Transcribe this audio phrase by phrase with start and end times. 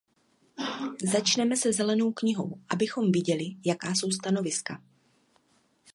[1.11, 4.81] Začneme se zelenou knihou, abychom viděli, jaká jsou stanoviska.